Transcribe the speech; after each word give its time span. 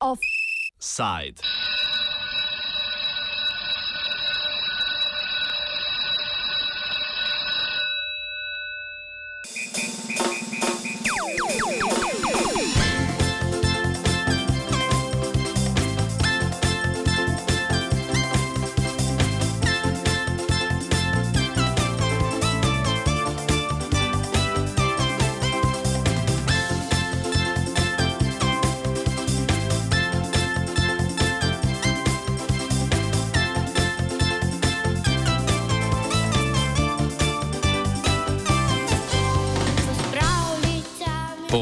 Offside. 0.00 1.40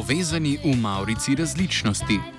Povezani 0.09 0.57
v 0.65 0.73
Maurici 0.81 1.35
različnosti. 1.37 2.38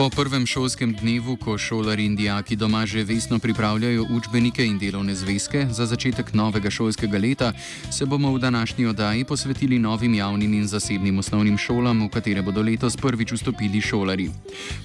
Po 0.00 0.08
prvem 0.08 0.46
šolskem 0.48 0.96
dnevu, 0.96 1.36
ko 1.36 1.58
šolari 1.60 2.06
in 2.08 2.16
dijaki 2.16 2.56
doma 2.56 2.86
že 2.86 3.04
vesno 3.04 3.38
pripravljajo 3.38 4.06
učbenike 4.10 4.64
in 4.64 4.78
delovne 4.78 5.14
zvezke 5.14 5.66
za 5.70 5.86
začetek 5.86 6.32
novega 6.32 6.70
šolskega 6.70 7.18
leta, 7.18 7.52
se 7.92 8.06
bomo 8.06 8.32
v 8.32 8.38
današnji 8.38 8.86
oddaji 8.86 9.24
posvetili 9.24 9.78
novim 9.78 10.14
javnim 10.14 10.54
in 10.54 10.66
zasebnim 10.66 11.18
osnovnim 11.18 11.58
šolam, 11.58 12.00
v 12.06 12.08
katere 12.08 12.42
bodo 12.42 12.62
letos 12.62 12.96
prvič 12.96 13.32
vstopili 13.32 13.80
šolari. 13.80 14.30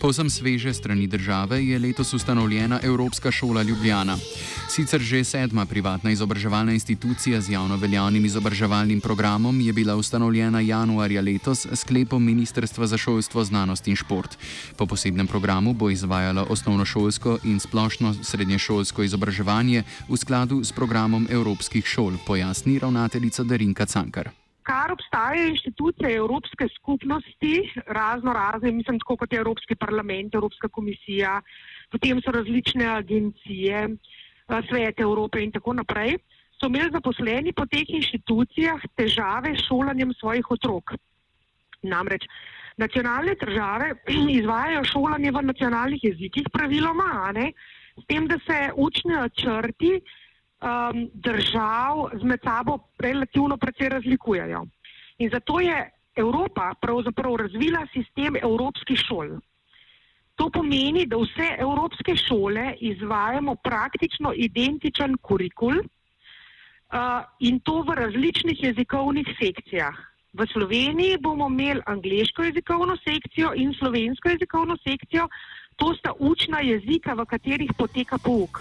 Povsem 0.02 0.30
sveže 0.30 0.74
strani 0.74 1.08
države 1.08 1.64
je 1.64 1.80
letos 1.80 2.14
ustanovljena 2.14 2.80
Evropska 2.84 3.32
šola 3.32 3.64
Ljubljana. 3.64 4.18
Sicer 4.70 5.00
že 5.00 5.24
sedma 5.24 5.66
privatna 5.66 6.12
izobraževalna 6.12 6.74
institucija 6.74 7.42
z 7.42 7.50
javno 7.50 7.78
veljavnim 7.78 8.26
izobraževalnim 8.26 9.02
programom 9.02 9.62
je 9.62 9.74
bila 9.74 9.96
ustanovljena 9.96 10.60
januarja 10.60 11.22
letos 11.22 11.66
s 11.66 11.80
sklepom 11.80 12.24
Ministrstva 12.24 12.88
za 12.88 12.98
šolstvo, 12.98 13.44
znanost 13.44 13.88
in 13.88 13.96
šport. 13.96 14.38
Po 14.76 14.86
posebnem 15.06 15.28
programu 15.30 15.74
bo 15.78 15.90
izvajala 15.94 16.50
osnovnošolsko 16.50 17.38
in 17.46 17.60
splošno 17.62 18.14
srednješolsko 18.26 19.04
izobraževanje 19.06 19.84
v 20.10 20.18
skladu 20.18 20.64
s 20.66 20.74
programom 20.74 21.28
evropskih 21.30 21.86
šol, 21.86 22.18
pojasni 22.26 22.80
ravnateljica 22.82 23.44
Darinka 23.46 23.86
Cankar. 23.86 24.32
Kar 24.66 24.90
obstajajo 24.90 25.52
inštitucije 25.54 26.16
Evropske 26.16 26.66
skupnosti, 26.74 27.70
razno 27.86 28.34
razne, 28.34 28.72
mislim, 28.72 28.98
tako 29.00 29.18
kot 29.18 29.34
je 29.34 29.40
Evropski 29.46 29.76
parlament, 29.76 30.34
Evropska 30.34 30.68
komisija, 30.74 31.38
potem 31.92 32.18
so 32.26 32.32
različne 32.32 32.86
agencije. 32.98 33.86
Eh, 33.86 34.62
Svet 34.70 35.00
Evrope 35.00 35.44
in 35.44 35.52
tako 35.52 35.74
naprej, 35.74 36.18
so 36.58 36.66
imeli 36.66 36.90
zaposleni 36.90 37.54
po 37.54 37.70
teh 37.70 37.86
inštitucijah 37.86 38.82
težave 38.98 39.54
s 39.54 39.70
šolanjem 39.70 40.18
svojih 40.18 40.52
otrok. 40.52 40.98
Namreč 41.84 42.26
nacionalne 42.78 43.36
države 43.36 43.94
izvajajo 44.40 44.84
šolanje 44.84 45.32
v 45.32 45.42
nacionalnih 45.42 46.04
jezikih, 46.04 46.50
praviloma, 46.54 47.34
s 47.96 48.06
tem, 48.08 48.28
da 48.28 48.38
se 48.46 48.72
učne 48.76 49.30
črti 49.30 49.94
um, 49.96 51.10
držav 51.14 52.10
med 52.24 52.40
sabo 52.44 52.80
relativno 53.00 53.58
precej 53.58 53.90
razlikujejo. 53.90 54.66
In 55.18 55.30
zato 55.30 55.60
je 55.60 55.90
Evropa 56.16 56.74
pravzaprav 56.82 57.36
razvila 57.36 57.88
sistem 57.94 58.36
evropskih 58.36 59.00
šol. 59.00 59.38
To 60.36 60.50
pomeni, 60.50 61.06
da 61.08 61.18
vse 61.18 61.48
evropske 61.60 62.16
šole 62.16 62.74
izvajamo 62.80 63.56
praktično 63.56 64.34
identičen 64.36 65.16
kurikul 65.22 65.80
uh, 65.80 67.24
in 67.40 67.60
to 67.60 67.82
v 67.88 67.96
različnih 67.96 68.64
jezikovnih 68.64 69.28
sekcijah. 69.40 69.96
V 70.36 70.44
Sloveniji 70.52 71.18
bomo 71.18 71.48
imeli 71.48 71.82
angliško 71.86 72.44
jezikovno 72.44 72.98
sekcijo 72.98 73.54
in 73.56 73.74
slovensko 73.74 74.30
jezikovno 74.30 74.76
sekcijo, 74.78 75.28
to 75.76 75.94
sta 75.96 76.12
učna 76.20 76.60
jezika, 76.60 77.14
v 77.14 77.26
katerih 77.26 77.72
poteka 77.78 78.18
pouk. 78.18 78.60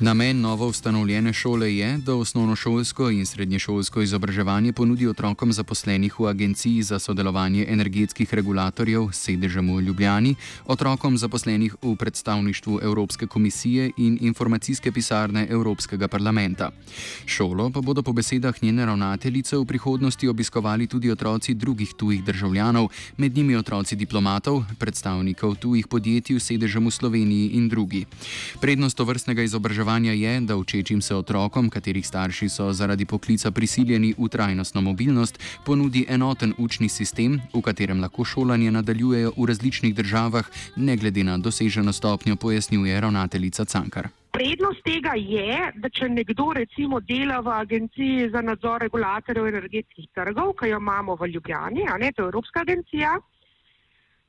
Namen 0.00 0.40
novo 0.40 0.66
ustanovljene 0.66 1.32
šole 1.32 1.76
je, 1.76 1.98
da 1.98 2.14
osnovnošolsko 2.14 3.10
in 3.10 3.26
srednješolsko 3.26 4.02
izobraževanje 4.02 4.72
ponudi 4.72 5.06
otrokom 5.08 5.52
zaposlenih 5.52 6.18
v 6.20 6.26
Agenciji 6.28 6.82
za 6.82 6.98
sodelovanje 6.98 7.64
energetskih 7.68 8.34
regulatorjev 8.34 9.08
s 9.12 9.22
sedežem 9.24 9.70
v 9.76 9.80
Ljubljani, 9.80 10.34
otrokom 10.66 11.16
zaposlenih 11.18 11.76
v 11.82 11.94
predstavništvu 11.96 12.80
Evropske 12.82 13.26
komisije 13.26 13.90
in 13.96 14.18
informacijske 14.20 14.92
pisarne 14.92 15.46
Evropskega 15.50 16.08
parlamenta. 16.08 16.70
Šolo 17.26 17.70
pa 17.70 17.80
bodo 17.80 18.02
po 18.02 18.12
besedah 18.12 18.62
njene 18.62 18.86
ravnateljice 18.86 19.56
v 19.56 19.64
prihodnosti 19.64 20.28
obiskovali 20.28 20.86
tudi 20.86 21.10
otroci 21.10 21.54
drugih 21.54 21.94
tujih 21.96 22.24
državljanov, 22.24 22.88
med 23.16 23.36
njimi 23.36 23.56
otroci 23.56 23.96
diplomatov, 23.96 24.62
predstavnikov 24.78 25.56
tujih 25.56 25.88
podjetij 25.88 26.40
s 26.40 26.44
sedežem 26.52 26.86
v 26.86 26.90
Sloveniji 26.90 27.48
in 27.48 27.68
drugi. 27.68 28.04
Prednost 28.60 28.96
tovrstnega 28.96 29.42
izobraževanja 29.42 29.85
izobraževanja 29.86 30.12
je, 30.12 30.40
da 30.40 30.56
učečim 30.56 31.02
se 31.02 31.14
otrokom, 31.14 31.70
katerih 31.70 32.06
starši 32.06 32.48
so 32.48 32.72
zaradi 32.72 33.04
poklica 33.04 33.50
prisiljeni 33.50 34.14
v 34.18 34.28
trajnostno 34.28 34.80
mobilnost, 34.80 35.38
ponudi 35.64 36.06
enoten 36.08 36.54
učni 36.58 36.88
sistem, 36.88 37.40
v 37.54 37.62
katerem 37.62 38.00
lahko 38.00 38.24
šolanje 38.24 38.70
nadaljujejo 38.70 39.32
v 39.36 39.46
različnih 39.46 39.94
državah, 39.94 40.44
ne 40.76 40.96
glede 40.96 41.24
na 41.24 41.38
doseženo 41.38 41.92
stopnjo, 41.92 42.36
pojasnjuje 42.36 43.00
ravnateljica 43.00 43.64
Cankar. 43.64 44.08
Prednost 44.32 44.82
tega 44.84 45.14
je, 45.16 45.72
da 45.74 45.88
če 45.88 46.08
nekdo 46.08 46.52
recimo 46.52 47.00
dela 47.00 47.40
v 47.40 47.48
Agenciji 47.48 48.30
za 48.30 48.42
nadzor 48.42 48.82
regulatorjev 48.82 49.46
energetskih 49.46 50.10
trgov, 50.14 50.52
ki 50.58 50.72
jo 50.72 50.82
imamo 50.82 51.16
v 51.16 51.30
Ljubljani, 51.30 51.86
a 51.88 51.96
ne 51.98 52.12
to 52.12 52.22
je 52.22 52.28
Evropska 52.28 52.60
agencija, 52.60 53.16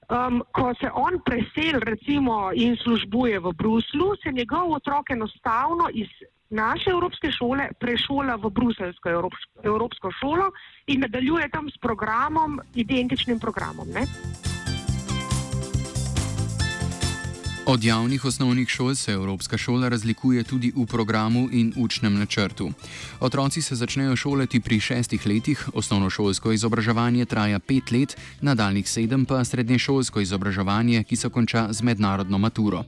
Um, 0.08 0.40
ko 0.56 0.72
se 0.80 0.88
on 0.94 1.20
presel 1.20 1.80
recimo 1.84 2.52
in 2.56 2.78
službuje 2.80 3.40
v 3.40 3.52
Bruslu, 3.52 4.16
se 4.24 4.32
njegov 4.32 4.72
otrok 4.72 5.10
enostavno 5.12 5.90
iz 5.94 6.08
naše 6.50 6.90
evropske 6.90 7.32
šole 7.32 7.70
prešola 7.80 8.36
v 8.36 8.50
bruselsko 8.50 9.10
evropsko, 9.10 9.52
evropsko 9.64 10.12
šolo 10.12 10.52
in 10.88 11.04
nadaljuje 11.04 11.50
tam 11.50 11.68
s 11.70 11.78
programom, 11.78 12.62
identičnim 12.76 13.40
programom. 13.40 13.88
Ne? 13.92 14.08
Od 17.68 17.84
javnih 17.84 18.26
osnovnih 18.26 18.70
šol 18.70 18.96
se 18.96 19.12
Evropska 19.12 19.58
šola 19.58 19.90
razlikuje 19.90 20.44
tudi 20.44 20.72
v 20.76 20.86
programu 20.86 21.50
in 21.52 21.74
učnem 21.76 22.14
načrtu. 22.16 22.72
Otroci 23.20 23.62
se 23.62 23.76
začnejo 23.76 24.16
šolati 24.16 24.60
pri 24.60 24.80
šestih 24.80 25.26
letih, 25.28 25.70
osnovnošolsko 25.74 26.52
izobraževanje 26.52 27.26
traja 27.26 27.60
pet 27.60 27.92
let, 27.92 28.16
nadaljnih 28.42 28.90
sedem 28.90 29.26
pa 29.26 29.44
srednješolsko 29.44 30.22
izobraževanje, 30.22 31.04
ki 31.04 31.16
se 31.16 31.30
konča 31.30 31.68
z 31.74 31.82
mednarodno 31.82 32.38
maturo. 32.38 32.86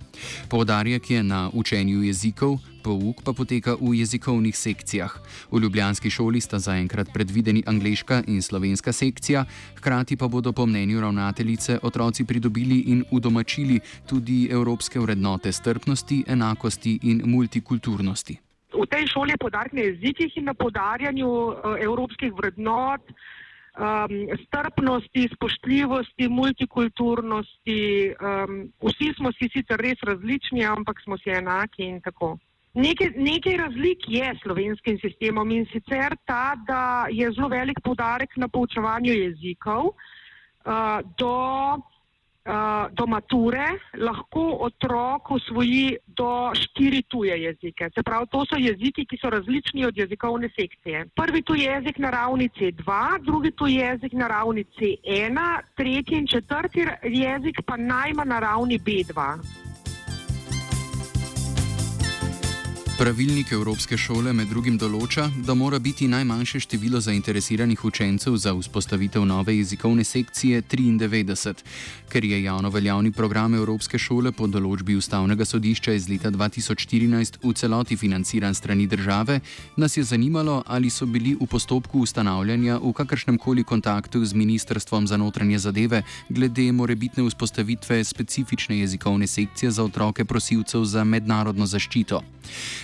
Poudarjak 0.48 1.12
je 1.12 1.24
na 1.24 1.50
učenju 1.54 2.04
jezikov, 2.04 2.60
pouk 2.84 3.24
pa 3.24 3.34
poteka 3.34 3.76
v 3.82 4.00
jezikovnih 4.00 4.58
sekcijah. 4.58 5.14
V 5.52 5.60
Ljubljanski 5.60 6.10
šoli 6.10 6.42
sta 6.42 6.60
zaenkrat 6.60 7.14
predvideni 7.14 7.64
angliška 7.68 8.24
in 8.28 8.42
slovenska 8.42 8.92
sekcija, 8.92 9.46
hkrati 9.78 10.18
pa 10.18 10.28
bodo 10.28 10.52
po 10.52 10.66
mnenju 10.66 11.02
ravnateljice 11.02 11.80
otroci 11.84 12.26
pridobili 12.26 12.80
in 12.80 13.04
udomačili 13.12 13.80
tudi 14.10 14.48
evropske 14.52 15.00
vrednote 15.00 15.52
strpnosti, 15.52 16.24
enakosti 16.28 17.00
in 17.04 17.22
multikulturnosti. 17.26 18.38
V 18.74 18.86
tej 18.86 19.08
šoli 19.08 19.32
je 19.34 19.38
podarek 19.38 19.74
na 19.74 19.82
jezikih 19.82 20.38
in 20.38 20.46
na 20.46 20.54
podarjanju 20.54 21.30
eh, 21.52 21.84
evropskih 21.84 22.34
vrednot. 22.34 23.02
Um, 23.80 24.28
strpnosti, 24.46 25.30
spoštljivosti, 25.34 26.28
multikulturnosti. 26.28 28.12
Um, 28.20 28.74
vsi 28.84 29.14
smo 29.16 29.32
si 29.32 29.48
sicer 29.54 29.80
res 29.80 30.02
različni, 30.04 30.66
ampak 30.66 31.00
smo 31.04 31.18
si 31.18 31.30
enaki 31.30 31.86
in 31.86 32.02
tako. 32.02 32.38
Nekaj, 32.74 33.14
nekaj 33.18 33.58
razlik 33.58 34.06
je 34.08 34.34
s 34.36 34.42
slovenskim 34.44 35.00
sistemom 35.02 35.52
in 35.52 35.66
sicer 35.72 36.16
ta, 36.26 36.56
da 36.68 37.08
je 37.10 37.32
zelo 37.32 37.48
velik 37.48 37.80
podarek 37.84 38.38
na 38.38 38.48
poučevanju 38.48 39.14
jezikov 39.14 39.86
uh, 39.86 41.00
do 41.18 41.38
uh, 42.50 42.88
do 42.92 43.06
mature 43.08 43.68
lahko 43.98 44.58
otrok 44.68 45.32
usvoji 45.32 45.98
do 46.08 46.52
štiri 46.54 47.02
tuje 47.02 47.38
jezike. 47.44 47.90
Se 47.96 48.04
pravi, 48.04 48.28
to 48.32 48.46
so 48.46 48.58
jeziki, 48.58 49.06
ki 49.06 49.18
so 49.22 49.30
različni 49.30 49.86
od 49.86 49.98
jezikovne 49.98 50.50
sekcije. 50.56 51.06
Prvi 51.16 51.42
tuji 51.42 51.62
jezik 51.62 51.98
na 51.98 52.10
ravni 52.10 52.50
C2, 52.50 53.24
drugi 53.26 53.52
tuji 53.52 53.76
jezik 53.76 54.14
na 54.14 54.28
ravni 54.28 54.64
C1, 54.64 55.38
tretji 55.76 56.18
in 56.18 56.28
četrti 56.28 56.86
jezik 57.04 57.62
pa 57.66 57.78
najmanj 57.78 58.30
na 58.30 58.40
ravni 58.40 58.80
B2. 58.80 59.69
Pravilnik 63.00 63.52
Evropske 63.52 63.96
šole 63.96 64.34
med 64.36 64.50
drugim 64.52 64.76
določa, 64.76 65.30
da 65.48 65.54
mora 65.56 65.78
biti 65.80 66.10
najmanjše 66.12 66.60
število 66.66 67.00
zainteresiranih 67.00 67.84
učencev 67.88 68.34
za 68.36 68.52
vzpostavitev 68.58 69.24
nove 69.24 69.54
jezikovne 69.56 70.04
sekcije 70.04 70.60
93. 70.68 71.64
Ker 72.12 72.26
je 72.28 72.42
javno 72.44 72.68
veljavni 72.70 73.14
program 73.16 73.56
Evropske 73.56 73.96
šole 73.98 74.34
po 74.36 74.50
določbi 74.52 74.98
Ustavnega 75.00 75.48
sodišča 75.48 75.96
iz 75.96 76.10
leta 76.12 76.28
2014 76.36 77.40
v 77.44 77.54
celoti 77.56 77.96
financiran 77.96 78.54
strani 78.54 78.88
države, 78.88 79.40
nas 79.78 79.96
je 79.96 80.04
zanimalo, 80.04 80.58
ali 80.68 80.92
so 80.92 81.08
bili 81.08 81.38
v 81.40 81.48
postopku 81.48 82.04
ustanavljanja 82.04 82.82
v 82.84 82.92
kakršnem 83.00 83.40
koli 83.40 83.64
kontaktu 83.64 84.26
z 84.26 84.36
Ministrstvom 84.36 85.08
za 85.08 85.16
notranje 85.16 85.62
zadeve 85.70 86.04
glede 86.28 86.68
morebitne 86.76 87.24
vzpostavitve 87.30 88.04
specifične 88.04 88.82
jezikovne 88.84 89.28
sekcije 89.28 89.72
za 89.72 89.88
otroke 89.88 90.26
prosilcev 90.26 90.84
za 90.84 91.08
mednarodno 91.08 91.64
zaščito. 91.64 92.20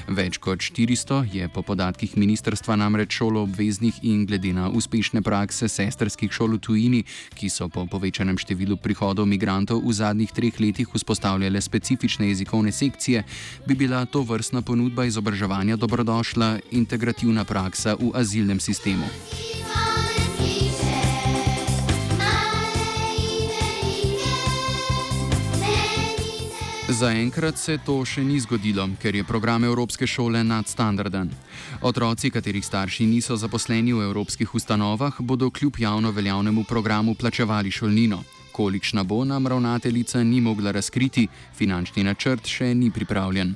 Več 0.06 0.38
kot 0.38 0.62
400 0.62 1.26
je 1.34 1.48
po 1.50 1.64
podatkih 1.66 2.14
ministrstva 2.14 2.76
namreč 2.78 3.18
šolo 3.18 3.42
obveznih 3.48 4.04
in 4.06 4.26
glede 4.30 4.54
na 4.54 4.70
uspešne 4.70 5.24
prakse 5.26 5.66
sestrskih 5.66 6.30
šol 6.30 6.58
v 6.58 6.62
tujini, 6.62 7.02
ki 7.34 7.50
so 7.50 7.66
po 7.74 7.88
povečanem 7.90 8.38
številu 8.38 8.78
prihodov 8.78 9.26
migrantov 9.26 9.82
v 9.82 9.98
zadnjih 9.98 10.30
treh 10.30 10.54
letih 10.62 10.94
vzpostavljale 10.94 11.58
specifične 11.58 12.30
jezikovne 12.30 12.72
sekcije, 12.72 13.26
bi 13.66 13.74
bila 13.74 14.06
to 14.06 14.22
vrstna 14.22 14.62
ponudba 14.62 15.10
izobraževanja 15.10 15.74
dobrodošla 15.76 16.70
integrativna 16.70 17.42
praksa 17.44 17.98
v 17.98 18.14
azilnem 18.14 18.62
sistemu. 18.62 19.10
Zaenkrat 26.96 27.58
se 27.60 27.74
to 27.84 27.98
še 28.08 28.22
ni 28.24 28.38
zgodilo, 28.40 28.86
ker 29.02 29.18
je 29.20 29.24
program 29.28 29.66
Evropske 29.68 30.08
šole 30.08 30.46
nadstandarden. 30.48 31.28
Otroci, 31.84 32.32
katerih 32.32 32.64
starši 32.64 33.04
niso 33.10 33.36
zaposleni 33.36 33.92
v 33.92 34.06
evropskih 34.06 34.54
ustanovah, 34.56 35.20
bodo 35.20 35.50
kljub 35.52 35.76
javno 35.84 36.14
veljavnemu 36.16 36.64
programu 36.64 37.18
plačevali 37.20 37.72
šolnino. 37.72 38.22
Kolikšna 38.56 39.04
bo 39.04 39.26
nam 39.26 39.48
ravnateljica 39.48 40.24
ni 40.24 40.42
mogla 40.42 40.72
razkriti, 40.72 41.28
finančni 41.58 42.04
načrt 42.04 42.48
še 42.48 42.70
ni 42.76 42.88
pripravljen. 42.92 43.52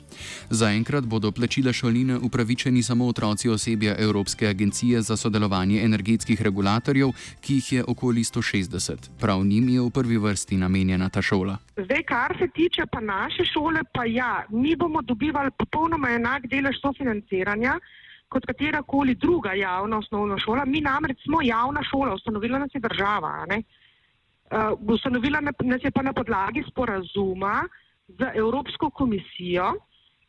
Zaenkrat 0.49 1.05
bodo 1.07 1.31
plačila 1.31 1.73
šolnine 1.73 2.17
upravičeni 2.17 2.83
samo 2.83 3.07
otroci 3.07 3.49
osebja 3.49 3.95
Evropske 3.99 4.47
agencije 4.47 5.01
za 5.01 5.17
sodelovanje 5.17 5.79
energetskih 5.85 6.41
regulatorjev, 6.41 7.15
ki 7.41 7.55
jih 7.61 7.71
je 7.77 7.85
okoli 7.87 8.23
160. 8.27 9.09
Prav 9.21 9.45
njim 9.45 9.69
je 9.69 9.81
v 9.81 9.89
prvi 9.89 10.17
vrsti 10.17 10.57
namenjena 10.57 11.09
ta 11.09 11.21
šola. 11.21 11.57
Zdaj, 11.77 12.03
kar 12.03 12.35
se 12.39 12.47
tiče 12.59 12.85
pa 12.91 12.99
naše 12.99 13.47
šole, 13.53 13.87
pa 13.93 14.03
ja, 14.05 14.45
mi 14.49 14.75
bomo 14.75 15.01
dobivali 15.01 15.51
popolnoma 15.57 16.11
enak 16.19 16.51
delež 16.51 16.81
sofinanciranja. 16.81 17.79
Kot 18.27 18.45
katera 18.45 18.83
koli 18.83 19.15
druga 19.15 19.53
javna 19.53 19.97
osnovna 19.97 20.35
šola, 20.37 20.65
mi 20.65 20.81
namreč 20.81 21.23
smo 21.23 21.39
javna 21.41 21.81
šola, 21.83 22.13
ustanovila 22.19 22.59
nas 22.59 22.75
je 22.75 22.81
država. 22.83 23.45
Ne? 23.49 23.63
Uh, 24.51 24.93
ustanovila 24.93 25.41
nas 25.41 25.83
je 25.83 25.91
pa 25.91 26.01
na 26.01 26.13
podlagi 26.13 26.63
sporazuma 26.67 27.63
z 28.07 28.31
Evropsko 28.33 28.89
komisijo, 28.89 29.73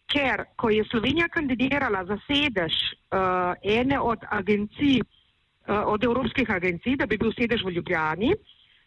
ker 0.06 0.44
ko 0.56 0.70
je 0.70 0.84
Slovenija 0.84 1.28
kandidirala 1.28 2.04
za 2.04 2.18
sedež 2.26 2.74
uh, 2.74 3.54
ene 3.62 4.00
od 4.00 4.18
agencij, 4.28 5.00
uh, 5.00 5.86
od 5.86 6.04
evropskih 6.04 6.50
agencij, 6.50 6.96
da 6.96 7.06
bi 7.06 7.18
bil 7.18 7.32
sedež 7.32 7.64
v 7.64 7.70
Ljubljani, 7.78 8.34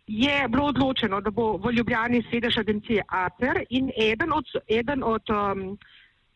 je 0.08 0.48
bilo 0.48 0.66
odločeno, 0.66 1.22
da 1.22 1.32
bo 1.32 1.58
v 1.58 1.72
Ljubljani 1.72 2.24
sedež 2.32 2.58
agencije 2.58 3.04
ACER 3.08 3.64
in 3.70 3.92
eden 3.96 4.34
od, 4.34 4.46
eden 4.68 5.04
od 5.04 5.30
um, 5.30 5.78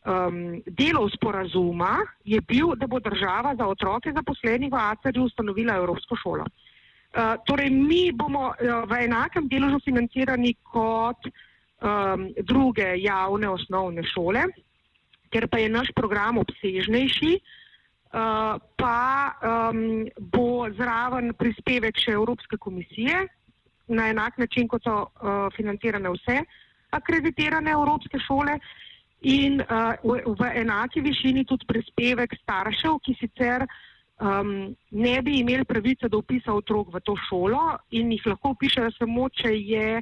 um, 0.07 0.61
delov 0.65 1.09
sporazuma 1.09 1.97
je 2.23 2.41
bil, 2.41 2.75
da 2.75 2.88
bo 2.88 2.99
država 2.99 3.55
za 3.55 3.67
otroke 3.67 4.13
zaposlenih 4.15 4.71
v 4.71 4.79
ACER-ju 4.79 5.23
ustanovila 5.23 5.75
Evropsko 5.75 6.15
šolo. 6.15 6.45
Eh, 7.17 7.35
torej, 7.45 7.73
mi 7.73 8.13
bomo 8.13 8.53
uh, 8.53 8.85
v 8.85 9.09
enakem 9.09 9.49
deležu 9.49 9.79
financirani 9.81 10.53
kot 10.61 11.25
um, 11.25 12.27
druge 12.45 12.93
javne 13.01 13.49
osnovne 13.49 14.03
šole, 14.05 14.43
ker 15.33 15.47
pa 15.49 15.57
je 15.57 15.71
naš 15.73 15.89
program 15.97 16.37
obsežnejši, 16.37 17.31
uh, 17.41 18.61
pa 18.77 19.33
um, 19.33 20.05
bo 20.29 20.69
zraven 20.77 21.33
prispevek 21.33 21.97
še 21.97 22.13
Evropske 22.13 22.61
komisije 22.61 23.25
na 23.89 24.11
enak 24.13 24.37
način, 24.37 24.69
kot 24.69 24.85
so 24.85 25.09
uh, 25.09 25.49
financirane 25.57 26.13
vse 26.13 26.43
akreditirane 26.93 27.73
evropske 27.73 28.21
šole. 28.29 28.59
In 29.25 29.57
uh, 29.65 29.97
v, 30.05 30.21
v 30.37 30.53
enaki 30.61 31.01
višini 31.01 31.49
tudi 31.49 31.65
prispevek 31.65 32.37
staršev, 32.45 33.01
ki 33.01 33.17
sicer 33.17 33.65
uh, 33.65 33.77
um, 34.19 34.75
ne 34.91 35.21
bi 35.21 35.39
imeli 35.39 35.65
pravice 35.65 36.09
do 36.09 36.17
upisa 36.17 36.53
otrok 36.53 36.93
v 36.93 36.99
to 36.99 37.15
šolo 37.29 37.77
in 37.91 38.11
jih 38.11 38.25
lahko 38.25 38.55
upišejo 38.55 38.91
samo, 38.97 39.29
če 39.29 39.53
je, 39.55 40.01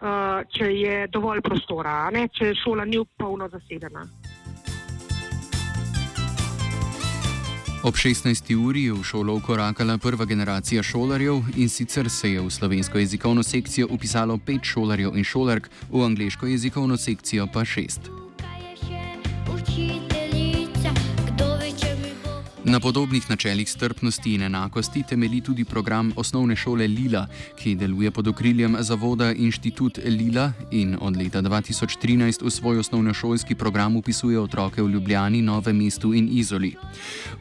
uh, 0.00 0.40
če 0.50 0.72
je 0.72 1.06
dovolj 1.06 1.42
prostora, 1.42 2.10
ne? 2.10 2.28
če 2.28 2.54
šola 2.54 2.84
ni 2.84 3.02
polno 3.18 3.48
zasedena. 3.48 4.06
Ob 7.82 7.94
16. 7.94 8.42
uri 8.58 8.88
je 8.88 8.92
v 8.92 9.02
šolo 9.06 9.36
ukorakala 9.38 9.98
prva 10.02 10.24
generacija 10.26 10.82
šolarjev 10.82 11.54
in 11.56 11.68
sicer 11.68 12.10
se 12.10 12.32
je 12.32 12.40
v 12.40 12.50
slovensko 12.50 12.98
jezikovno 12.98 13.42
sekcijo 13.42 13.86
upisalo 13.90 14.38
pet 14.38 14.66
šolarjev 14.66 15.16
in 15.16 15.24
šolark, 15.24 15.70
v 15.90 16.04
angliško 16.04 16.46
jezikovno 16.46 16.96
sekcijo 16.96 17.46
pa 17.52 17.64
šest. 17.64 18.10
Na 22.68 22.80
podobnih 22.80 23.30
načelih 23.30 23.70
strpnosti 23.70 24.34
in 24.34 24.42
enakosti 24.42 25.02
temelji 25.02 25.40
tudi 25.40 25.64
program 25.64 26.12
osnovne 26.16 26.56
šole 26.56 26.86
Lila, 26.86 27.26
ki 27.56 27.74
deluje 27.74 28.10
pod 28.10 28.28
okriljem 28.28 28.76
zavoda 28.80 29.32
Inštitut 29.32 29.98
Lila 30.04 30.52
in 30.70 30.96
od 31.00 31.16
leta 31.16 31.42
2013 31.42 32.44
v 32.44 32.50
svoj 32.50 32.78
osnovnošolski 32.78 33.54
program 33.54 33.96
upisuje 33.96 34.40
otroke 34.40 34.82
v 34.82 34.90
Ljubljani, 34.90 35.42
Novem 35.42 35.76
mestu 35.76 36.14
in 36.14 36.28
Izoli. 36.32 36.74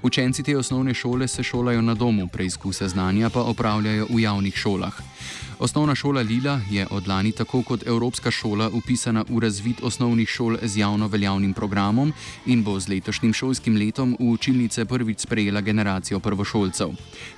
Učenci 0.02 0.44
te 0.44 0.58
osnovne 0.58 0.94
šole 0.94 1.28
se 1.28 1.44
šolajo 1.44 1.82
na 1.82 1.94
domu, 1.94 2.28
preizkuse 2.28 2.88
znanja 2.88 3.30
pa 3.30 3.42
opravljajo 3.42 4.08
v 4.10 4.20
javnih 4.20 4.56
šolah. 4.56 5.17
Osnovna 5.60 5.96
šola 5.96 6.22
Lila 6.22 6.60
je 6.70 6.88
od 6.92 7.08
lani 7.08 7.32
tako 7.32 7.64
kot 7.64 7.88
Evropska 7.88 8.32
šola 8.32 8.70
upisana 8.74 9.24
v 9.30 9.40
razvid 9.40 9.76
osnovnih 9.84 10.30
šol 10.30 10.58
z 10.62 10.78
javno 10.80 11.08
veljavnim 11.08 11.54
programom 11.54 12.14
in 12.46 12.64
bo 12.64 12.80
z 12.80 12.90
letošnjim 12.90 13.34
šolskim 13.34 13.78
letom 13.78 14.14
v 14.20 14.30
učilnice 14.30 14.86
prvič 14.86 15.20
sprejela 15.20 15.62
generacijo 15.62 16.20
prvošolcev. 16.20 16.90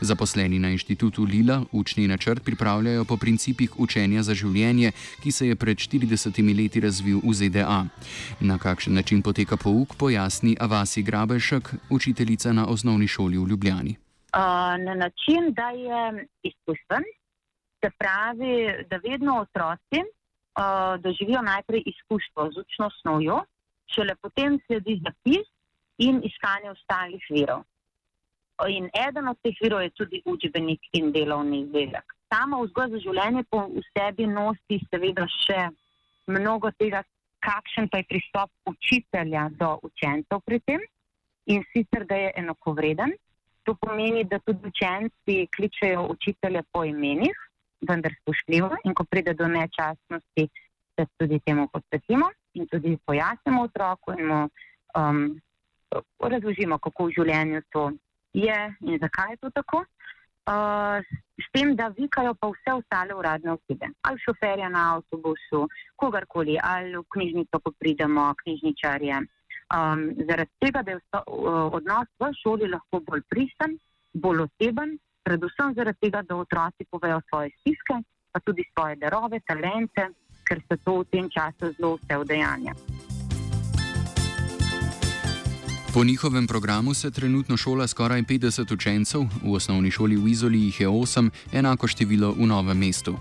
Zaposleni 0.02 0.60
na 0.60 0.70
inštitutu 0.70 1.24
Lila 1.24 1.64
učni 1.72 2.08
načrt 2.08 2.44
pripravljajo 2.44 3.06
po 3.06 3.18
principih 3.18 3.80
učenja 3.80 4.24
za 4.24 4.34
življenje, 4.34 4.92
ki 5.24 5.32
se 5.32 5.48
je 5.48 5.56
pred 5.56 5.78
40 5.78 6.58
leti 6.58 6.80
razvil 6.80 7.22
v 7.24 7.34
ZDA. 7.34 7.86
Na 8.40 8.58
kakšen 8.58 8.94
način 8.94 9.22
poteka 9.22 9.58
pouk, 9.58 9.96
pojasni 9.96 10.58
Avasi 10.60 11.04
Grabešek, 11.04 11.74
učiteljica 11.90 12.54
na 12.54 12.68
osnovni 12.68 13.08
šoli 13.08 13.38
v 13.38 13.48
Ljubljani. 13.48 13.96
Uh, 14.36 14.76
na 14.86 14.94
način, 14.96 15.54
da 15.56 15.70
je 15.72 16.28
izkusten, 16.44 17.04
Se 17.84 17.90
pravi, 17.98 18.86
da 18.90 18.98
vedno 18.98 19.40
otroci 19.40 20.00
uh, 20.04 21.02
doživijo 21.02 21.42
najprej 21.42 21.84
izkustvo 21.86 22.52
z 22.52 22.60
učno 22.60 22.90
snovjo, 23.02 23.40
šele 23.96 24.16
potem 24.22 24.60
sledi 24.66 25.00
zapis 25.06 25.48
in 25.98 26.22
iskanje 26.24 26.72
ostalih 26.72 27.24
virov. 27.30 27.64
In 28.68 28.90
eden 29.08 29.28
od 29.28 29.38
teh 29.44 29.56
virov 29.64 29.82
je 29.82 29.90
tudi 29.96 30.22
učbenik 30.26 30.82
in 30.94 31.12
delovni 31.12 31.62
izdelek. 31.62 32.16
Sama 32.34 32.60
vzgoja 32.62 32.90
za 32.90 33.00
življenje 33.06 33.44
po 33.50 33.64
sebi 33.94 34.28
nosi 34.28 34.82
seveda 34.92 35.26
še 35.46 35.70
mnogo 36.28 36.72
tega, 36.78 37.04
kakšen 37.40 37.88
pa 37.90 38.02
je 38.02 38.10
pristop 38.10 38.52
učitelja 38.68 39.48
do 39.62 39.78
učencev 39.88 40.44
pri 40.46 40.60
tem 40.68 40.84
in 41.48 41.64
sicer, 41.72 42.06
da 42.06 42.16
je 42.16 42.34
enakovreden. 42.44 43.16
To 43.64 43.76
pomeni, 43.80 44.26
da 44.28 44.40
tudi 44.44 44.68
učenci 44.68 45.48
kličejo 45.56 46.04
učitelje 46.12 46.64
po 46.72 46.84
imenih, 46.84 47.40
vendar 47.82 48.16
spoštljivo 48.22 48.72
in 48.84 48.94
ko 48.94 49.04
pride 49.04 49.34
do 49.34 49.48
nečastnosti, 49.48 50.50
se 50.96 51.06
tudi 51.18 51.40
temu 51.40 51.68
posvetimo 51.72 52.32
in 52.54 52.68
tudi 52.68 52.98
pojasnimo 53.06 53.62
otroku 53.62 54.12
in 54.18 54.26
mu 54.28 54.40
um, 55.00 55.40
razložimo, 56.20 56.78
kako 56.78 57.06
v 57.06 57.16
življenju 57.18 57.62
to 57.72 57.92
je 58.34 58.60
in 58.82 59.00
zakaj 59.00 59.34
je 59.34 59.38
to 59.38 59.50
tako. 59.50 59.86
uh, 60.50 61.00
s 61.38 61.48
tem, 61.52 61.76
da 61.76 61.88
vikajo 61.98 62.34
pa 62.40 62.50
vse 62.50 62.74
ostale 62.74 63.16
uradne 63.16 63.52
osebe, 63.52 63.90
ali 64.02 64.24
šoferja 64.26 64.70
na 64.70 64.86
avtobusu, 64.96 65.68
kogarkoli, 65.96 66.58
ali 66.64 66.98
v 66.98 67.04
knjižnico, 67.16 67.60
ko 67.64 67.74
pridemo, 67.80 68.34
knjižničarje. 68.44 69.22
Um, 69.70 70.08
zaradi 70.30 70.50
tega, 70.66 70.82
da 70.84 70.92
je 70.92 71.00
odnos 71.78 72.10
v 72.20 72.32
šoli 72.42 72.70
lahko 72.72 73.02
bolj 73.06 73.22
pristen, 73.30 73.78
bolj 74.14 74.48
oseben, 74.48 74.98
predvsem 75.24 75.74
zaradi 75.76 75.98
tega, 76.02 76.22
da 76.22 76.36
otroci 76.36 76.86
povejo 76.92 77.22
svoje 77.30 77.50
stiske, 77.60 77.96
pa 78.32 78.40
tudi 78.40 78.64
svoje 78.74 78.96
darove, 78.96 79.40
talente, 79.48 80.10
ker 80.48 80.62
se 80.68 80.78
to 80.84 81.00
v 81.02 81.06
tem 81.12 81.30
času 81.30 81.74
zelo 81.78 81.98
vse 81.98 82.18
vdejanja. 82.24 82.74
Po 85.94 86.04
njihovem 86.04 86.48
programu 86.48 86.94
se 86.94 87.12
trenutno 87.12 87.58
šola 87.58 87.88
skoraj 87.88 88.22
50 88.22 88.74
učencev, 88.74 89.22
v 89.44 89.54
osnovni 89.54 89.92
šoli 89.92 90.18
v 90.18 90.28
Izoli 90.28 90.62
jih 90.62 90.82
je 90.82 90.88
8, 90.88 91.30
enako 91.54 91.88
število 91.88 92.32
v 92.32 92.46
novem 92.46 92.78
mestu. 92.78 93.18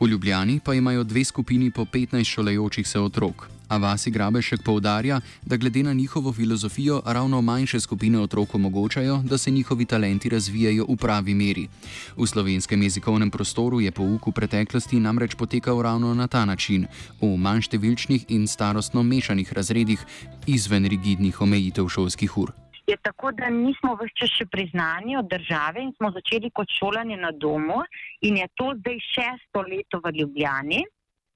V 0.00 0.06
Ljubljani 0.06 0.60
pa 0.64 0.74
imajo 0.74 1.04
dve 1.04 1.24
skupini 1.24 1.70
po 1.70 1.84
15 1.84 2.24
šolajočih 2.24 2.88
se 2.88 3.00
otrok. 3.00 3.48
A 3.74 3.78
Vasi 3.78 4.10
Grabešek 4.10 4.62
poudarja, 4.62 5.20
da 5.42 5.56
glede 5.56 5.82
na 5.82 5.92
njihovo 5.92 6.32
filozofijo 6.32 7.02
ravno 7.06 7.40
manjše 7.42 7.80
skupine 7.80 8.20
otrok 8.20 8.54
omogočajo, 8.54 9.16
da 9.24 9.38
se 9.38 9.50
njihovi 9.50 9.84
talenti 9.84 10.28
razvijajo 10.28 10.86
v 10.88 10.96
pravi 10.96 11.34
meri. 11.34 11.68
V 12.16 12.26
slovenskem 12.26 12.82
jezikovnem 12.82 13.30
prostoru 13.30 13.80
je 13.80 13.90
pouk 13.90 14.26
v 14.26 14.32
preteklosti 14.32 15.00
namreč 15.00 15.34
potekal 15.34 15.82
ravno 15.82 16.14
na 16.14 16.26
ta 16.26 16.44
način, 16.44 16.86
v 17.20 17.36
manjštevilčnih 17.36 18.24
in 18.28 18.46
starostno 18.46 19.02
mešanih 19.02 19.52
razredih, 19.52 20.06
izven 20.46 20.86
rigidnih 20.86 21.40
omejitev 21.40 21.88
šolskih 21.88 22.38
ur. 22.38 22.52
Je 22.86 22.96
tako, 23.02 23.32
da 23.32 23.50
nismo 23.50 23.98
vse 23.98 24.28
še 24.38 24.46
priznani 24.46 25.16
od 25.16 25.26
države 25.26 25.82
in 25.82 25.92
smo 25.96 26.12
začeli 26.14 26.50
kot 26.50 26.70
šolanje 26.78 27.16
na 27.16 27.32
domu, 27.32 27.82
in 28.20 28.36
je 28.36 28.48
to 28.54 28.74
zdaj 28.78 28.98
šesto 29.14 29.66
leto 29.66 29.98
v 30.04 30.14
Ljubljani 30.20 30.84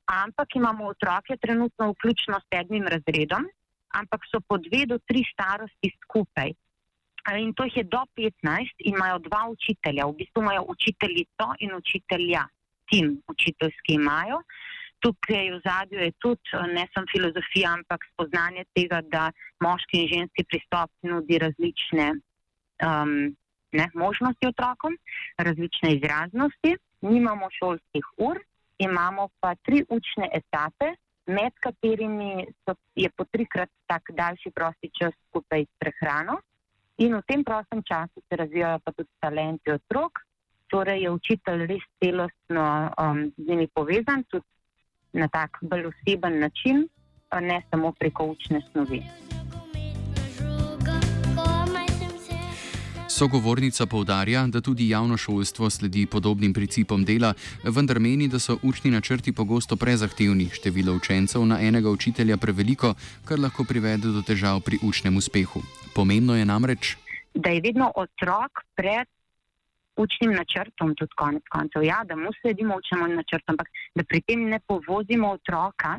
ampak 0.09 0.57
imamo 0.57 0.87
otroke 0.87 1.37
trenutno 1.37 1.91
vključno 1.93 2.41
s 2.41 2.47
sedmim 2.55 2.87
razredom, 2.88 3.45
ampak 4.00 4.21
so 4.31 4.41
po 4.49 4.59
dve 4.59 4.87
do 4.87 4.99
tri 4.99 5.25
starosti 5.33 5.91
skupaj. 6.03 6.53
In 7.37 7.53
to 7.55 7.65
jih 7.65 7.77
je 7.77 7.85
do 7.85 8.03
15 8.17 8.87
in 8.88 8.95
imajo 8.95 9.19
dva 9.19 9.43
učitelja, 9.53 10.07
v 10.07 10.17
bistvu 10.21 10.43
imajo 10.43 10.65
učiteljico 10.75 11.47
in 11.59 11.75
učitelja, 11.75 12.47
tim 12.91 13.23
učiteljski 13.29 13.99
imajo. 14.00 14.41
Tukaj 15.05 15.50
v 15.55 15.59
zadju 15.65 15.99
je 16.00 16.12
tudi 16.19 16.57
ne 16.75 16.87
samo 16.95 17.07
filozofija, 17.12 17.75
ampak 17.79 18.00
spoznanje 18.12 18.65
tega, 18.75 19.03
da 19.12 19.31
moški 19.61 20.00
in 20.03 20.09
ženski 20.15 20.45
pristop 20.49 20.91
nudi 21.03 21.38
različne 21.38 22.09
um, 22.17 23.37
ne, 23.73 23.87
možnosti 23.95 24.49
otrokom, 24.49 24.97
različne 25.38 25.95
izraznosti. 25.99 26.77
Nimamo 27.00 27.47
šolskih 27.59 28.07
ur, 28.17 28.41
imamo 28.78 29.28
pa 29.40 29.54
tri 29.54 29.85
učne 29.88 30.30
etape, 30.32 30.94
med 31.28 31.52
katerimi 31.61 32.47
so, 32.64 32.75
je 32.94 33.11
po 33.16 33.25
trikrat 33.25 33.70
tak 33.87 34.11
daljši 34.16 34.50
prosti 34.50 34.90
čas 35.00 35.12
skupaj 35.28 35.64
s 35.64 35.73
prehrano. 35.78 36.38
In 36.99 37.14
v 37.14 37.23
tem 37.26 37.44
prostem 37.44 37.82
času 37.82 38.23
se 38.28 38.37
razvijajo 38.37 38.78
pa 38.85 38.92
tudi 38.92 39.11
talenti 39.20 39.70
otrok, 39.70 40.23
torej 40.66 41.02
je 41.02 41.11
učitelj 41.11 41.66
res 41.66 41.85
celostno 42.02 42.64
um, 42.90 43.20
z 43.37 43.49
njimi 43.49 43.68
povezan, 43.75 44.25
tudi 44.28 44.47
na 45.12 45.28
tak 45.28 45.58
bolj 45.62 45.90
oseben 45.92 46.40
način, 46.40 46.88
ne 47.40 47.62
samo 47.70 47.92
preko 47.92 48.25
učne 48.25 48.61
snovi. 48.70 49.02
Sogovornica 53.19 53.87
povdarja, 53.87 54.47
da 54.47 54.61
tudi 54.61 54.89
javno 54.89 55.17
šolstvo 55.17 55.71
sledi 55.71 56.07
podobnim 56.07 56.53
principom 56.55 57.05
dela, 57.05 57.33
vendar 57.65 57.99
meni, 57.99 58.29
da 58.29 58.39
so 58.39 58.55
učni 58.63 58.91
načrti 58.91 59.33
pogosto 59.33 59.77
prezahtevni, 59.77 60.47
število 60.55 60.95
učencev 60.95 61.47
na 61.47 61.59
enega 61.61 61.91
učitelja 61.91 62.37
preveliko, 62.37 62.93
kar 63.25 63.41
lahko 63.41 63.65
privede 63.65 64.13
do 64.15 64.23
težav 64.23 64.61
pri 64.61 64.79
učnem 64.87 65.17
uspehu. 65.17 65.63
Pomembno 65.95 66.37
je 66.37 66.45
namreč, 66.45 66.95
da 67.35 67.51
je 67.51 67.65
vedno 67.65 67.91
otrok 67.97 68.63
pred 68.77 69.11
učnim 69.97 70.39
načrtom, 70.39 70.95
tudi 70.95 71.19
konec 71.19 71.43
koncev. 71.51 71.83
Ja, 71.83 72.05
da 72.05 72.15
mu 72.17 72.31
sledimo 72.41 72.79
učnemu 72.79 73.09
načrtu, 73.17 73.51
ampak 73.51 73.67
da 73.95 74.05
pri 74.05 74.21
tem 74.21 74.47
ne 74.47 74.61
povozimo 74.61 75.35
otroka 75.41 75.99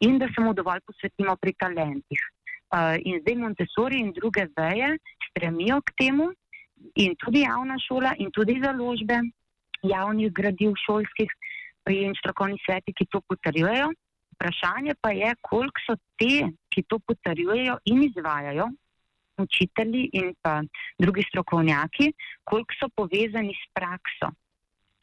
in 0.00 0.18
da 0.18 0.32
se 0.32 0.40
mu 0.40 0.56
dovolj 0.56 0.80
posvetimo 0.86 1.36
pri 1.36 1.52
talentih. 1.60 2.24
Uh, 2.68 2.96
in 3.04 3.20
zdaj 3.20 3.36
Montessori 3.36 4.00
in 4.00 4.12
druge 4.12 4.42
veje 4.56 4.96
stremijo 5.38 5.80
k 5.86 5.94
temu, 5.94 6.32
in 6.94 7.14
tudi 7.16 7.46
javna 7.46 7.78
šola, 7.78 8.14
in 8.18 8.30
tudi 8.34 8.58
založbe 8.62 9.22
javnih 9.86 10.32
gradiv 10.34 10.74
šolskih 10.82 11.30
in 11.88 12.12
strokovni 12.18 12.58
sveti, 12.66 12.92
ki 12.92 13.06
to 13.06 13.22
potrjujejo. 13.30 13.92
Vprašanje 14.34 14.94
pa 15.00 15.10
je, 15.14 15.30
koliko 15.42 15.82
so 15.86 15.96
te, 16.18 16.50
ki 16.70 16.82
to 16.90 16.98
potrjujejo 16.98 17.78
in 17.90 18.02
izvajajo, 18.06 18.68
učitelji 19.38 20.10
in 20.12 20.34
pa 20.42 20.60
drugi 20.98 21.24
strokovnjaki, 21.30 22.12
koliko 22.44 22.78
so 22.78 22.90
povezani 22.94 23.54
s 23.54 23.64
prakso 23.74 24.34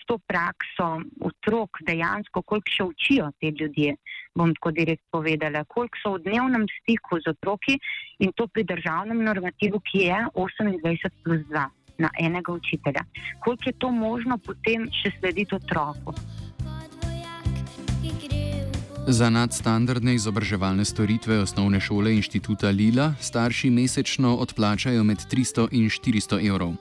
to 0.05 0.17
prakso 0.27 0.88
otrok 1.21 1.81
dejansko, 1.88 2.41
koliko 2.41 2.74
še 2.77 2.83
učijo 2.83 3.29
te 3.39 3.51
ljudje, 3.51 3.95
bom 4.35 4.53
tako 4.57 4.71
direkt 4.77 5.03
povedala, 5.12 5.63
koliko 5.67 6.01
so 6.01 6.13
v 6.15 6.24
dnevnem 6.27 6.67
stiku 6.79 7.19
z 7.24 7.33
otroki 7.33 7.77
in 8.19 8.33
to 8.35 8.47
pri 8.47 8.63
državnem 8.63 9.24
normativu, 9.25 9.81
ki 9.91 10.07
je 10.07 10.21
28 10.35 11.21
plus 11.24 11.43
2 11.51 11.67
na 11.97 12.09
enega 12.19 12.51
učitelja. 12.51 13.05
Koliko 13.43 13.69
je 13.69 13.77
to 13.79 13.91
možno 13.91 14.38
potem 14.38 14.89
še 14.91 15.15
slediti 15.19 15.55
otroku? 15.55 16.15
Za 19.07 19.29
nadstandardne 19.29 20.15
izobraževalne 20.15 20.85
storitve 20.85 21.38
osnovne 21.39 21.79
šole 21.79 22.15
inštituta 22.15 22.69
Lila 22.69 23.13
starši 23.21 23.69
mesečno 23.69 24.35
odplačajo 24.35 25.03
med 25.03 25.17
300 25.17 25.67
in 25.71 25.89
400 25.89 26.47
evrov. 26.50 26.74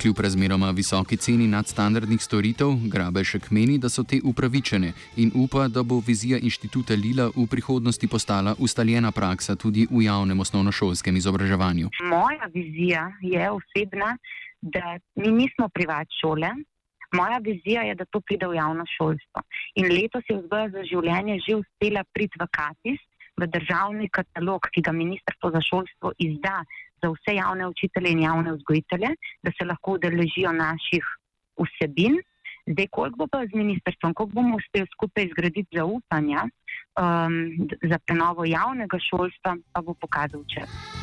Kljub 0.00 0.20
razmeroma 0.20 0.70
visoki 0.70 1.16
ceni 1.16 1.46
nadstandardnih 1.48 2.20
storitev, 2.22 2.74
Grabešek 2.92 3.50
meni, 3.50 3.78
da 3.78 3.88
so 3.88 4.04
te 4.04 4.20
upravičene 4.24 4.92
in 5.16 5.32
upa, 5.34 5.68
da 5.68 5.82
bo 5.82 6.02
vizija 6.06 6.38
inštituta 6.38 6.94
Lila 6.94 7.30
v 7.36 7.46
prihodnosti 7.46 8.08
postala 8.08 8.54
ustaljena 8.58 9.12
praksa 9.12 9.56
tudi 9.56 9.86
v 9.90 10.02
javnem 10.04 10.40
osnovnošolskem 10.40 11.16
izobraževanju. 11.16 11.88
Moja 12.04 12.50
vizija 12.54 13.12
je 13.22 13.50
osebna, 13.50 14.16
da 14.60 14.98
mi 15.14 15.32
nismo 15.32 15.68
privat 15.74 16.06
šole. 16.20 16.52
Moja 17.12 17.38
vizija 17.44 17.82
je, 17.82 17.94
da 17.94 18.04
to 18.04 18.20
pride 18.20 18.48
v 18.48 18.56
javno 18.56 18.84
šolstvo. 18.96 19.42
In 19.80 19.88
letos 19.92 20.24
je 20.28 20.38
vzgoja 20.38 20.68
za 20.76 20.84
življenje 20.88 21.40
že 21.46 21.58
uspela 21.60 22.04
priti 22.14 22.40
v 22.40 22.48
KATIS, 22.58 23.02
v 23.40 23.48
državni 23.48 24.08
katalog, 24.12 24.68
ki 24.72 24.82
ga 24.84 24.92
Ministrstvo 24.92 25.50
za 25.52 25.60
šolstvo 25.60 26.12
izda 26.18 26.62
za 27.02 27.10
vse 27.10 27.34
javne 27.36 27.66
učitelje 27.66 28.10
in 28.10 28.22
javne 28.22 28.52
vzgojitelje, 28.52 29.14
da 29.42 29.52
se 29.58 29.64
lahko 29.64 29.96
udeležijo 29.98 30.52
naših 30.52 31.04
vsebin. 31.58 32.20
Zdaj, 32.66 32.86
koliko 32.94 33.16
bo 33.16 33.26
pa 33.26 33.42
z 33.46 33.58
ministrstvom, 33.58 34.14
koliko 34.14 34.34
bomo 34.34 34.56
uspeli 34.56 34.86
skupaj 34.94 35.28
zgraditi 35.32 35.76
zaupanja 35.76 36.46
um, 36.46 37.68
za 37.82 37.98
prenovo 38.06 38.44
javnega 38.46 38.98
šolstva, 39.10 39.56
pa 39.72 39.82
bo 39.82 39.94
pokazal 39.94 40.44
čas. 40.46 41.01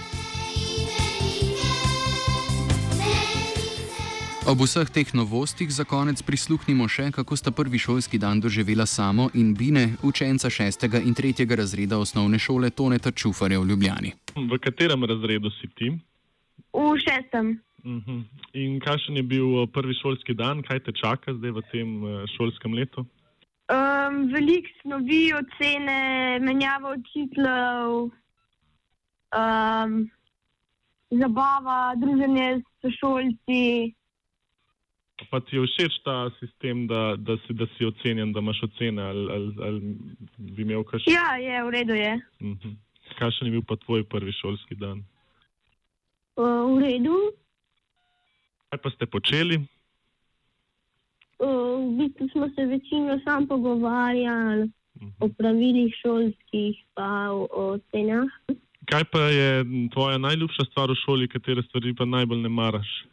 Ob 4.50 4.65
vseh 4.65 4.89
teh 4.89 5.06
novostih 5.13 5.70
za 5.70 5.86
konec 5.86 6.24
prisluhnimo 6.25 6.88
še, 6.89 7.12
kako 7.13 7.38
sta 7.38 7.51
prvi 7.53 7.77
šolski 7.77 8.18
dan 8.18 8.39
doživela 8.41 8.88
samo 8.89 9.27
in 9.38 9.51
Bine, 9.53 9.84
učenca 10.01 10.50
šestega 10.50 10.98
in 11.06 11.13
tretjega 11.13 11.53
razreda 11.60 12.00
osnovne 12.01 12.39
šole 12.41 12.72
Toneta 12.74 13.12
Čufarja 13.13 13.60
v 13.62 13.70
Ljubljani. 13.70 14.12
V 14.34 14.58
katerem 14.58 15.06
razredu 15.06 15.51
si 15.53 15.70
ti? 15.77 15.91
V 16.74 16.98
šestem. 16.98 17.62
Uh 17.86 17.91
mhm. 17.91 18.01
-huh. 18.10 18.24
In 18.53 18.79
kakšen 18.79 19.22
je 19.22 19.24
bil 19.24 19.62
eh, 19.62 19.68
prvi 19.74 19.94
šolski 20.01 20.34
dan, 20.34 20.63
kaj 20.65 20.79
te 20.79 20.91
čaka 20.98 21.34
zdaj 21.34 21.51
v 21.51 21.62
tem 21.72 21.89
eh, 22.06 22.25
šolskem 22.34 22.74
letu? 22.74 23.06
Um, 23.70 24.34
Veliko 24.34 24.70
snovi, 24.82 25.29
ocene, 25.34 26.39
menjava 26.41 26.98
učiteljev, 26.98 28.10
um, 29.29 30.10
zabava, 31.22 31.94
druženje 32.01 32.62
s 32.82 32.98
šolci. 32.98 33.94
Pa 35.27 35.39
ti 35.43 35.55
je 35.55 35.67
všeč 35.67 35.99
ta 36.07 36.31
sistem, 36.39 36.88
da, 36.88 37.15
da, 37.19 37.35
si, 37.43 37.53
da 37.53 37.67
si 37.75 37.85
ocenjen, 37.85 38.31
da 38.33 38.39
imaš 38.39 38.63
ocene? 38.63 39.03
Ali, 39.03 39.25
ali, 39.35 39.49
ali 39.67 39.79
bi 40.38 40.63
imel 40.63 40.83
kakšen? 40.88 41.11
Ja, 41.11 41.35
je, 41.35 41.63
v 41.63 41.69
redu 41.75 41.93
je. 41.93 42.13
Uh 42.39 42.47
mhm. 42.47 42.57
-huh. 42.63 42.75
Kakšen 43.19 43.47
je 43.47 43.51
bil 43.51 43.63
pa 43.67 43.75
tvoj 43.75 44.03
prvi 44.03 44.31
šolski 44.31 44.75
dan? 44.75 45.03
Uh, 46.35 46.71
v 46.71 46.79
redu. 46.79 47.17
Kaj 48.69 48.79
pa 48.83 48.89
ste 48.89 49.05
počeli? 49.05 49.57
Uh, 51.39 51.83
v 51.83 51.91
bistvu 51.97 52.29
smo 52.31 52.49
se 52.55 52.65
večino 52.65 53.19
sam 53.23 53.47
pogovarjali 53.47 54.63
uh 54.63 55.01
-huh. 55.01 55.11
o 55.19 55.29
pravilih 55.38 55.95
šolskih, 56.01 56.75
pa 56.93 57.31
o, 57.31 57.47
o 57.51 57.77
cenah. 57.91 58.29
Kaj 58.85 59.03
pa 59.11 59.19
je 59.19 59.65
tvoja 59.93 60.17
najljubša 60.17 60.63
stvar 60.71 60.91
v 60.91 60.95
šoli, 60.95 61.27
katere 61.27 61.61
stvari 61.61 61.95
pa 61.95 62.05
najbolj 62.05 62.41
ne 62.41 62.49
maraš? 62.49 63.05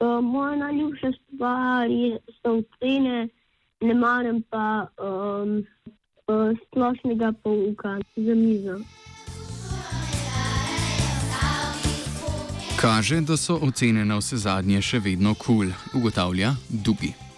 Uh, 0.00 0.24
moja 0.24 0.56
najljubša 0.56 1.12
stvar 1.12 1.90
je, 1.90 2.18
so 2.42 2.52
ocene, 2.58 3.28
ne 3.80 3.94
maram 3.94 4.42
pa 4.50 4.86
um, 4.98 5.66
uh, 6.26 6.58
splošnega 6.66 7.32
pouka 7.42 7.98
za 8.16 8.34
mizo. 8.34 8.80
Kaže, 12.80 13.20
da 13.20 13.36
so 13.36 13.58
ocene 13.62 14.04
na 14.04 14.16
vse 14.16 14.36
zadnje 14.36 14.80
še 14.82 14.98
vedno 14.98 15.34
kul, 15.34 15.68
cool, 15.68 16.00
ugotavlja 16.00 16.54
Dubi. 16.68 17.29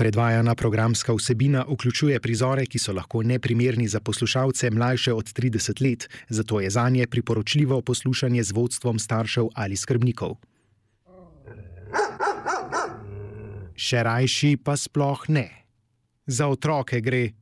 Predvajana 0.00 0.54
programska 0.54 1.12
vsebina 1.12 1.64
vključuje 1.68 2.20
prizore, 2.20 2.62
ki 2.66 2.78
so 2.78 2.92
lahko 2.96 3.20
neprimerni 3.22 3.88
za 3.88 4.00
poslušalce 4.00 4.70
mlajše 4.70 5.12
od 5.12 5.24
30 5.24 5.82
let, 5.84 6.08
zato 6.28 6.60
je 6.60 6.70
za 6.70 6.88
nje 6.88 7.06
priporočljivo 7.06 7.82
poslušanje 7.82 8.42
z 8.42 8.52
vodstvom 8.52 8.98
staršev 8.98 9.50
ali 9.54 9.76
skrbnikov. 9.76 10.38
Še 13.76 14.02
rajši 14.02 14.56
pa 14.64 14.76
sploh 14.76 15.28
ne. 15.28 15.66
Za 16.26 16.48
otroke 16.48 17.00
gre 17.00 17.32